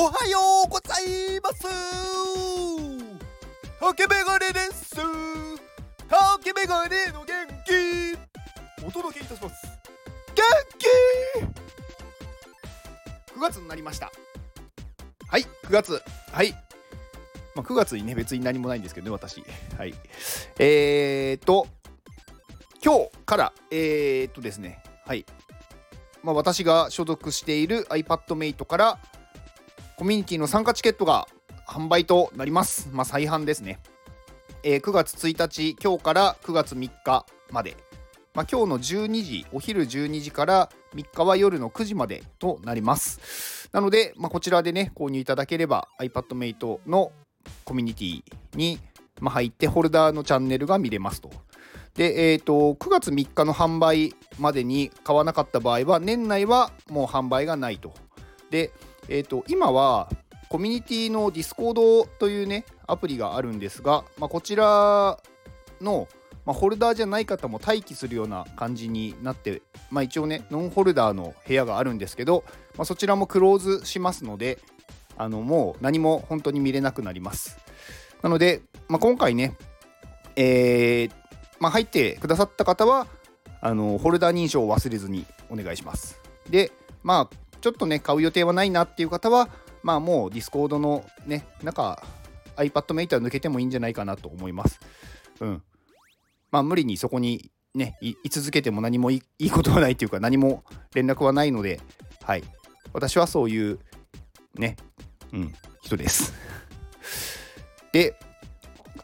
[0.00, 1.64] おはようございます。
[3.80, 4.94] 竹メガネです。
[6.08, 7.34] 竹メガネの元
[7.66, 8.86] 気。
[8.86, 9.66] お届けいたします。
[10.36, 10.44] 元
[10.78, 10.86] 気。
[13.34, 14.12] 9月になりました。
[15.26, 16.00] はい9月。
[16.30, 16.52] はい。
[17.56, 19.42] まあ、9月にね別に何もないんですけどね私。
[19.76, 19.94] はい。
[20.60, 21.66] えーと
[22.84, 24.80] 今日からえーとですね。
[25.04, 25.26] はい。
[26.22, 28.98] まあ、私が所属している iPadMate から
[29.98, 31.26] コミュニティの参加チケットが
[31.66, 32.88] 販売となります。
[32.92, 33.80] まあ、再販ですね。
[34.62, 37.76] えー、9月1日、今日から9月3日まで。
[38.32, 43.68] まあ、今日の12時、お昼12時から3日は夜の9時までとなります。
[43.72, 47.10] なので、まあ、こちらでね、購入いただければ iPadMate の
[47.64, 48.22] コミュニティ
[48.54, 48.78] に、
[49.20, 51.32] 入ってホルダーのチャンネルが見れますと。
[51.94, 57.92] で、えーと、9月3日の販売までに買わなかった場合は、年内はもう販売がないと。
[58.50, 58.72] で、
[59.08, 60.08] えーと、今は
[60.48, 65.18] コミュニティのディスコードというねアプリがあるんですが、まあ、こちら
[65.80, 66.08] の、
[66.46, 72.44] まあ、ホルダーじゃない方も待機するような感じになって、まあ、一応ねノンホルダーの部屋があるんですけど、
[72.76, 74.58] まあ、そちらもクローズしますので
[75.16, 77.58] あのもう何も本当に見れなくなります。
[78.22, 79.56] なので、まあ、今回ね
[80.36, 81.12] えー、
[81.58, 83.08] まあ、入ってくださった方は
[83.60, 86.20] あのホルダー認証を忘れずにお願いします。
[86.48, 86.70] で
[87.02, 89.48] まあちょっとね、買う予定はないなっていう方は、
[89.82, 92.04] まあもう Discord のね、なんか
[92.56, 94.80] iPadMate は抜けてもいいんじゃないかなと思います。
[95.40, 95.62] うん。
[96.50, 100.64] まあ無理にそこにね、居続けても何もいいことはないっていうか、何も
[100.94, 101.80] 連絡はないので、
[102.22, 102.44] はい。
[102.92, 103.78] 私はそういう
[104.54, 104.76] ね、
[105.32, 106.34] うん、人です。
[107.92, 108.18] で、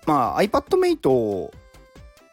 [0.06, 1.50] まあ iPadMate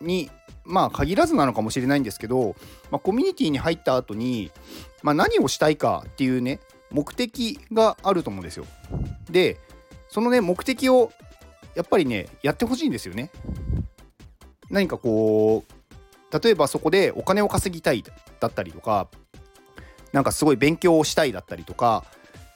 [0.02, 0.30] に
[0.64, 2.56] まあ限らずなのかもしれないんですけど、
[2.92, 4.52] まあ、コミュニティに入った後に、
[5.04, 6.60] まあ、何をしたいかっていうね
[6.92, 8.66] 目的があると思うんですよ。
[9.30, 9.58] で
[10.10, 11.12] そのね目的を
[11.76, 13.32] やっぱりねやってほしいんですよね。
[14.70, 18.04] 何かこう例えばそこでお金を稼ぎたい
[18.40, 19.08] だったりとか
[20.14, 22.06] なんかすごい勉強をしたいだったりとか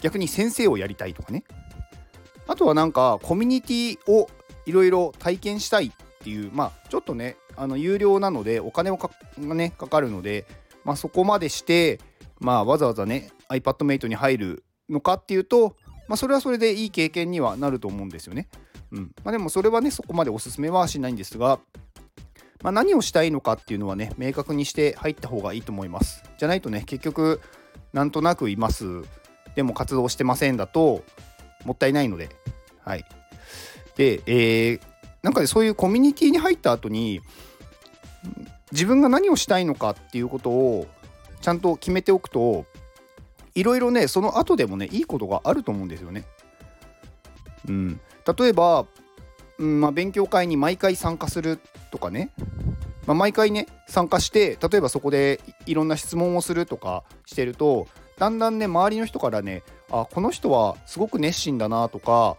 [0.01, 1.43] 逆に先生をやりたいとかね
[2.47, 4.29] あとはなんかコミュニティを
[4.65, 5.91] いろいろ体験したいっ
[6.25, 10.47] ていうまあちょっとねあの有料なのでお金をか,、ね、かかるので、
[10.83, 11.99] まあ、そこまでして、
[12.39, 15.75] まあ、わざわざね iPadMate に入るのかっていうと、
[16.07, 18.49] まあ、それはそれでいい経験にはなると思うんですよね。
[18.91, 21.59] うんまあ、でもそれはねそこまでおすすめはしないんですが、
[22.63, 26.23] まあ、何をしたいのかっていうのはね明確にして入った方がいいと思います。
[26.39, 27.39] じゃないとね結局
[27.93, 29.03] なんとなくいます
[29.55, 31.03] でも活動してませんだと
[31.65, 32.29] もったいないので。
[32.85, 33.05] はい、
[33.95, 34.81] で、えー、
[35.25, 37.19] なんか、そういうコミュニティに入った後に
[38.71, 40.85] 自分が何をしたいのかっていうことを
[41.41, 42.65] ちゃんと決めておくと
[43.55, 46.25] いろいろねその後でもねいいことがあると思うんですよね。
[47.67, 47.99] うん、
[48.37, 48.85] 例えば、
[49.57, 51.59] うんまあ、勉強会に毎回参加する
[51.89, 52.31] とかね、
[53.07, 57.87] まあ、毎回ね参加して例えばそこでいろんな質問をするとかしてると
[58.19, 62.37] だんだんね周りの人からねあこの人はすごく熱心だなとか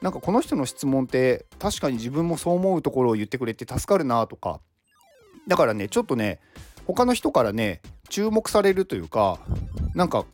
[0.00, 4.60] なんかこの人の質問って確かに自分もそう思うところを言ってくれて助かるなとか。
[5.46, 6.40] だからねちょっとね
[6.86, 9.38] 他の人からね注目されるというか
[9.94, 10.24] なんか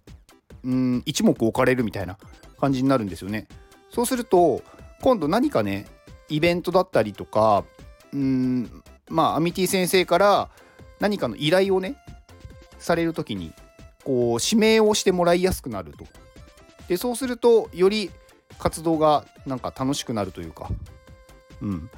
[0.64, 2.18] うん一目置かれるみたいな
[2.60, 3.48] 感じになるんですよね。
[3.90, 4.62] そうすると
[5.02, 5.86] 今度何かね
[6.28, 7.64] イベントだったりとか
[8.12, 10.50] うんまあアミティ先生から
[11.00, 11.96] 何かの依頼をね
[12.78, 13.52] される時に
[14.04, 16.04] こう指名をしてもらいやすくなると。
[16.88, 18.10] でそうするとより
[18.58, 20.68] 活動がなんか楽しくなるというか、
[21.60, 21.90] うん、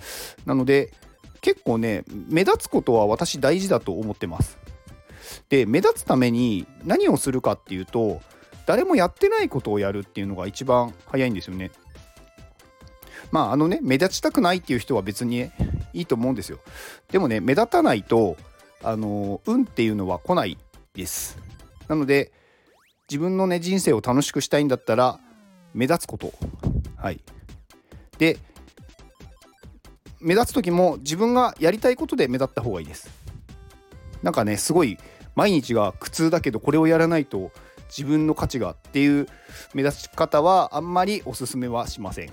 [0.45, 0.93] なので
[1.41, 4.59] 結構ね目立つことは私大事だと思ってます。
[5.49, 8.21] で目立つために何をするかっていうと
[8.67, 11.71] 誰もやってないことをやるっていうのが一番早いんですよね。
[13.31, 15.51] まああのね目立ちたくないっていう人は別に、
[15.93, 16.59] いいと思うんですよ。
[17.11, 18.37] でもね目立たないと
[18.83, 20.59] あの運っていうのは来ない
[20.95, 21.39] です。
[21.89, 22.33] なので
[23.09, 25.21] 自分のね人生を楽しくしたいんだったら
[25.77, 26.33] 目立つこと。
[26.97, 27.21] はい。
[28.19, 28.39] で、
[30.21, 33.11] 目立つ時も自分がやりたいことで目立った方がいいです。
[34.23, 34.99] なんかね、すごい
[35.35, 37.53] 毎日が苦痛だけどこれをやらないと
[37.89, 39.29] 自分の価値がっていう
[39.75, 42.33] 目立ち方はあんまりおすすめはしません。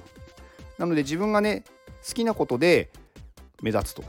[0.79, 1.65] なので自分がね、
[2.07, 2.89] 好きなことで
[3.61, 4.03] 目立つと。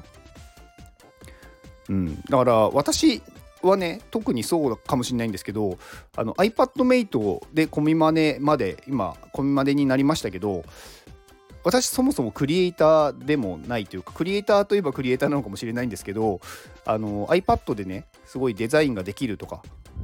[1.88, 3.20] うん、だから私
[3.66, 5.78] はね特にそうかもしれないんですけど
[6.16, 10.64] あの iPadMate でコミマネまで今コミマネになりましたけど
[11.64, 16.40] 私そもそもクリエイターでもないというかクリエイターといえばクリエイターなのかもしれないんですけど
[16.84, 19.62] あの iPad でねすごいデザインができるとか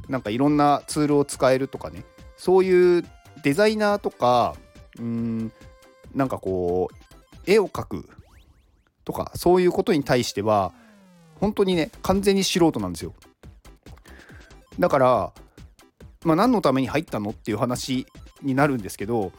[0.09, 2.03] なんかいろんなツールを使えるとかね
[2.35, 3.03] そういう
[3.43, 4.55] デザイナーとか
[4.99, 5.51] うん
[6.13, 6.95] なんかこう
[7.45, 8.09] 絵を描く
[9.05, 10.73] とかそういうことに対しては
[11.39, 13.13] 本当にね完全に素人なんですよ。
[14.79, 15.33] だから
[16.23, 18.05] まあ何のために入ったのっていう話
[18.41, 19.31] になるんですけど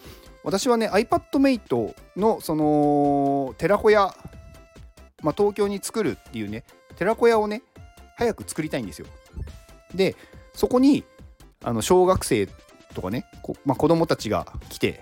[0.45, 4.15] 私はね iPadMate のその寺子屋、
[5.23, 6.65] まあ、東京に作るっていうね
[6.97, 7.63] 寺子屋をね
[8.17, 9.07] 早く作りたいんですよ。
[9.95, 10.17] で
[10.55, 11.05] そこに
[11.63, 12.49] あの小学生
[12.95, 15.01] とかねこ、まあ、子供たちが来て、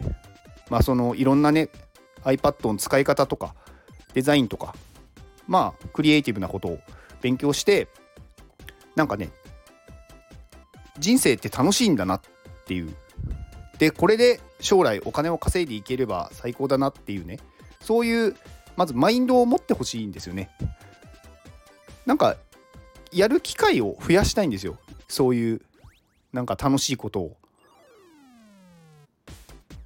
[0.69, 1.71] まあ、そのいろんなね
[2.25, 3.55] iPad の使い方とか
[4.15, 4.75] デザインとか
[5.49, 6.79] まあクリエイティブなことを
[7.23, 7.89] 勉強して
[8.95, 9.31] なんかね
[11.01, 12.21] 人生って楽しいんだなっ
[12.67, 12.95] ていう。
[13.79, 17.41] でこれで将来お金を稼いでいければ最高だなっていうね。
[17.81, 18.37] そういう
[18.77, 20.51] まずマインドを持ってほしいんですよね。
[22.07, 22.37] なんか
[23.13, 24.79] やる機会を増やしたいんですよ。
[25.09, 25.63] そういう
[26.33, 27.37] なんか楽しいことを。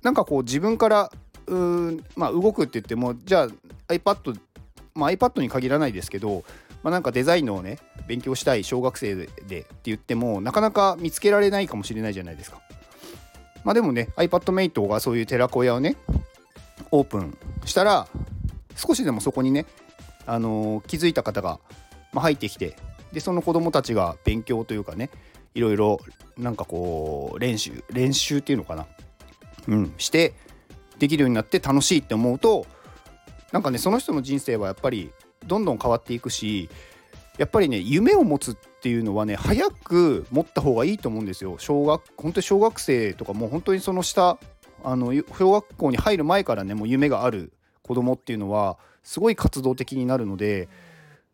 [0.02, 1.12] なんかこう自分から
[1.46, 3.48] うんまあ動くって言ってもじゃ
[3.88, 4.38] あ iPad
[4.94, 6.44] まあ iPad に限らないですけど
[6.84, 12.60] まあ、なんかデザインのね勉強したい小学生でって言ってもなかなか見つけられないかもしれないじゃないですか。
[13.64, 15.96] まあでもね iPadMate がそういう寺子屋をね
[16.90, 18.06] オープンしたら
[18.76, 19.64] 少しでもそこにね、
[20.26, 21.60] あのー、気づいた方が、
[22.12, 22.76] 入ってきて
[23.12, 25.10] でその子どもたちが勉強というかね
[25.54, 26.00] いろいろ
[26.36, 28.86] なんかこう練習練習っていうのかな
[29.68, 30.34] うんして
[30.98, 32.66] できるようになって楽しいって思うと
[33.52, 35.10] なんかねその人の人生はやっぱり
[35.46, 36.68] どんどん変わっていくし
[37.38, 44.38] やっぱりね夢を持つっていうのはね早く持った方がいいと思うんですよ小学本当に小学生とかもう本当にその下
[44.84, 47.52] あの小学校に入る前からねもう夢がある
[47.82, 50.68] 子供っていうのはすごい活動的になるので、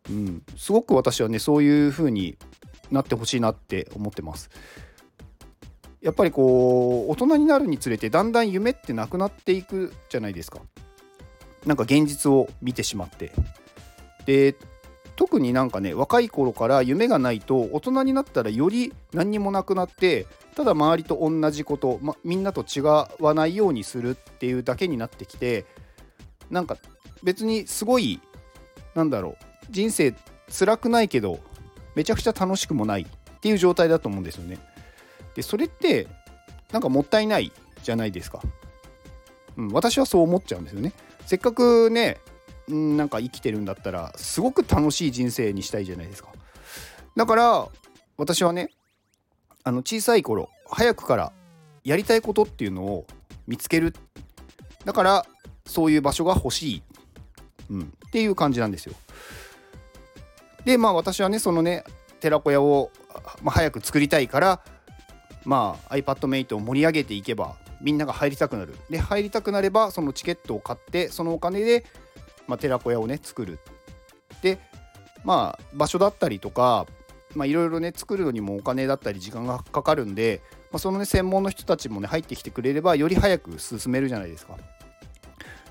[0.09, 2.37] うん、すごく私はねそういう風に
[2.91, 4.49] なってほしいなって思ってます。
[6.01, 10.59] やっぱりこう大人になるにつれてだんだん夢ってなくなっていくじゃないですか。
[11.65, 13.31] なんか現実を見てしまって
[14.25, 14.55] で
[15.15, 20.25] 特になんかね若い頃から夢がないと大人になったらより何にもなくなって
[20.55, 25.65] ただ周りと同じこと、ま、みんなと違わないようにするっていうだけになってきて
[26.49, 26.77] なんか
[27.23, 28.19] 別にすごい
[28.95, 29.35] なんだろう
[29.69, 30.15] 人生
[30.49, 31.39] 辛くないけど
[31.95, 34.59] めちゃくちゃ楽しくもないっていう状態だと思うんですよね。
[35.35, 36.07] でそれって
[36.71, 37.51] なんかもったいない
[37.83, 38.41] じゃないですか。
[39.57, 40.93] うん、私はそう思っちゃうんですよね。
[41.25, 42.19] せっかくね
[42.71, 46.29] なんか生きてるんだったらすごく楽しい人生にしたいじゃないですか。
[47.15, 47.67] だから
[48.17, 48.69] 私はね
[49.63, 51.33] あの小さい頃早くから
[51.83, 53.05] やりたいことっていうのを
[53.47, 53.93] 見つける。
[54.85, 55.25] だから
[55.65, 56.83] そういう場所が欲しい、
[57.69, 58.93] うん、っていう感じなんですよ。
[60.65, 61.83] でまあ私はねそのね
[62.19, 62.91] 寺子屋を、
[63.41, 64.61] まあ、早く作りたいから
[65.43, 68.75] まあ iPadMate を盛り上げていけばみんなが入りたくなる。
[68.89, 71.85] で入りたくなればそのチケットを買ってそのお金で
[72.51, 73.59] まあ、寺子屋をね作る
[74.41, 74.59] で
[75.23, 76.85] まあ場所だったりとか
[77.33, 84.57] いろいろね作るのにもお金だったり時間がかかるんで、まあ、そのね専門の人たちもね入ってきてくれればより早く進めるじゃないですか。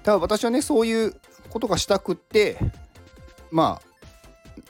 [0.03, 1.15] ただ私はねそういう
[1.51, 2.57] ことがしたくって
[3.51, 3.83] ま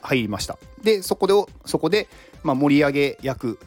[0.01, 0.57] あ入りました。
[0.83, 2.09] でそこでそこで、
[2.43, 3.57] まあ、盛り上げ役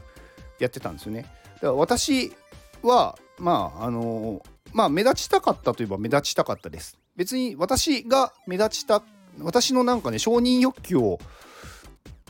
[0.58, 1.22] やってたんですよね。
[1.22, 2.34] だから私
[2.82, 4.43] はまああの
[4.74, 6.98] まあ目立ちたかったといえば目立ちたかったです。
[7.17, 9.03] 別に私が目立ちた
[9.41, 11.19] 私のなんかね承認欲求を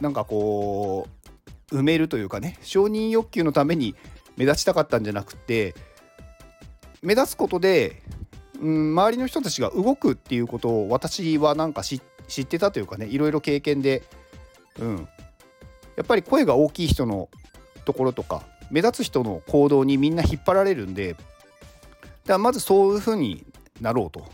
[0.00, 1.08] なんかこ
[1.72, 3.94] う埋めるというかね承認欲求のために
[4.36, 5.74] 目立ちたかったんじゃなくて
[7.02, 8.02] 目立つことで、
[8.60, 14.02] うん、周りの人たちが動くっていうことを私はなんか知ってたというかねいろいろ経験で、
[14.78, 15.08] うん、
[15.96, 17.28] やっぱり声が大きい人の
[17.84, 21.24] ところとか目立つ人の行動にみんな引っ張られるんでだか
[22.26, 23.44] らまずそういうふうに
[23.80, 24.26] なろうと。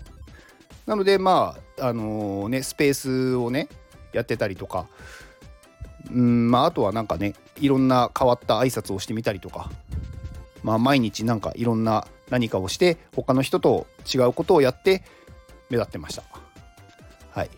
[0.91, 3.69] なのでまああのー、ねスペースをね
[4.13, 4.89] やってたりとか。
[6.13, 9.71] うんまああとはなんかねいろんな変わった挨拶をしてみたりとか。
[10.65, 15.05] まあ毎日なんかいろんな何かをして他の人と違うことをやって
[15.71, 16.25] 目立ってました。
[17.31, 17.51] はい。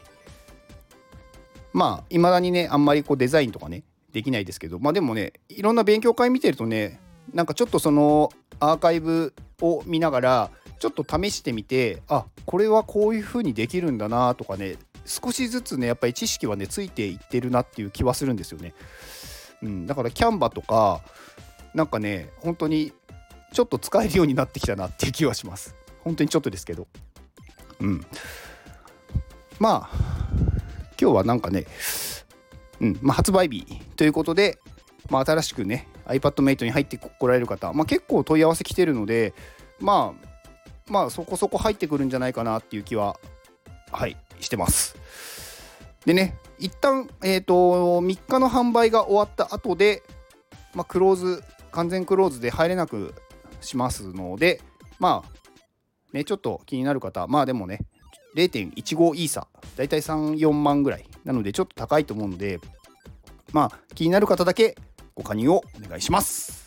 [1.72, 4.78] まあいまだにねあんまりこうデザインとかねできないですけど。
[4.78, 7.00] まあでもねいろんな勉強会見てるとね
[7.32, 8.28] なんかちょっとその
[8.60, 10.50] アーカイブを見ながら
[10.82, 14.74] ちょっと試してみてあこれはこういう風にできるんだなとかね
[15.04, 18.74] 少しずつねやっぱり知識はねついていってるなっていう気はするんですよね。
[19.62, 21.02] うん、だからキャンバとか
[21.72, 22.92] なんかね本当に
[23.52, 25.76] ちょっと使えるようになってきたなっていう気はします。
[26.02, 26.88] 本当にちょっとですけど。
[27.78, 28.04] うん。
[29.60, 29.90] まあ
[31.00, 31.64] 今日はなんかね、
[32.80, 34.58] うんまあ、発売日ということで、
[35.10, 39.32] まあ、新しくね iPadMate に入ってこられる方、まあ、結構問い合わせ来てるので
[39.78, 40.31] まあ
[40.92, 43.16] まあそこそこ入ってくるんじゃないかなっていう気は
[43.90, 44.94] はいしてます。
[46.04, 47.54] でね一旦えっ、ー、と
[48.02, 50.02] 3日の販売が終わった後で
[50.74, 53.14] まあクローズ完全クローズで入れなく
[53.62, 54.60] しますので
[54.98, 57.78] まあねちょっと気になる方まあでもね
[58.36, 62.60] 0.15イーサだいたい34万ぐらいなのでちょっと高いと思うので
[63.52, 64.76] まあ気になる方だけ
[65.14, 66.61] ご加入をお願いします、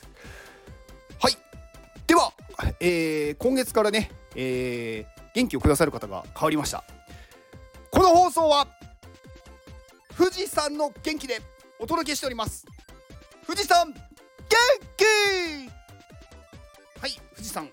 [2.79, 6.83] えー、今月からね、えー、元気をくださる方が変わりました。
[7.91, 8.67] この放送は
[10.17, 11.39] 富士山の元気で
[11.79, 12.65] お届けしております。
[13.45, 13.97] 富士山元
[14.97, 15.05] 気!
[16.99, 17.69] はい富士山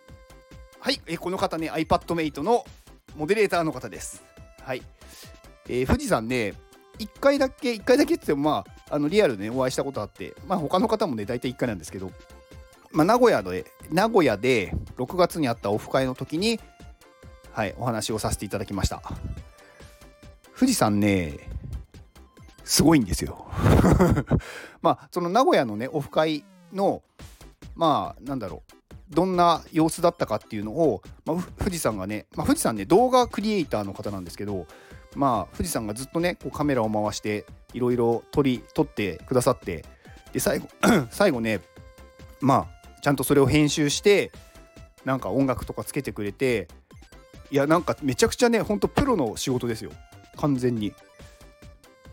[0.80, 2.64] はい、えー、この方ね iPadMate の
[3.16, 4.22] モデレーターの方です。
[4.62, 4.82] はい、
[5.68, 6.54] えー、富士山ね
[6.98, 12.10] 1回だけ1回だけって言ってもまああのリアルで、ね、お会いしたことあってまあ他の方もね大体1回なんですけど
[12.92, 16.60] まあ名古屋で名古屋で6月にあったオフ会の時に
[17.52, 19.02] はいお話をさせていただきました。
[20.58, 21.48] 富士山ね
[22.64, 23.46] すごいんですよ。
[24.80, 27.02] まあその名古屋のねオフ会の
[27.74, 34.66] まあなんだろうどんな様子だったかっていうのを、まあ、富士山がね、まあ、富士山ね動画クリエイターの方なんですけど
[35.14, 37.44] まあ富士山がずっとねこうカメラを回して
[37.74, 39.84] いろいろ撮り撮ってくださって
[40.32, 40.68] で最後
[41.10, 41.60] 最後ね
[42.40, 44.32] まあちゃんとそれを編集して
[45.04, 46.68] なんか音楽とかつけてくれて
[47.50, 49.90] いやなんかめちゃくちゃねほんとプロの仕事ですよ
[50.36, 50.94] 完全に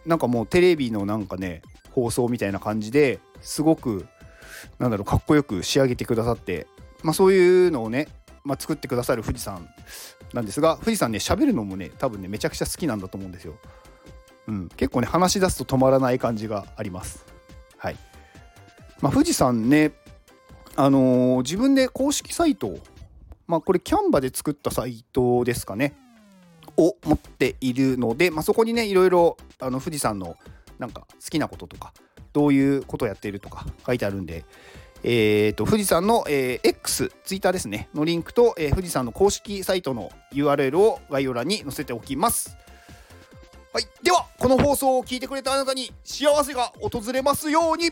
[0.05, 4.05] なんかもうテレビのなんかね放送みたいな感じですごく
[4.79, 6.67] なんだろうかっこよく仕上げてくださって
[7.03, 8.07] まあ、そういうのをね、
[8.43, 9.67] まあ、作ってくださる富士山
[10.33, 13.55] なんですが富士山ね喋るのもね多分ねめちゃくちゃ好きなんだと思うんですよ。
[14.47, 17.25] うん、結構ね話し出すと止まらない感じがあります。
[17.77, 17.97] はい。
[19.01, 19.91] まあ、富士山ね
[20.79, 22.77] あのー、自分で公式サイト
[23.47, 25.93] まあこれキャンバで作ったサイトですかね。
[26.77, 30.37] を持っているので、まあ、そこにねいろいろあの富士山の
[30.77, 31.93] なんか好きなこととか
[32.31, 34.45] どういうことをやっているとか書いてあるんで、
[35.03, 42.55] えーと、富士山の、えー、X、ツイッターですね、のリンクと、えー、富士山の公式サイトの URL を概要欄に載せておきます。
[43.73, 47.91] はい、では、この放送を聞いてくれたあなたに幸せが訪れますように。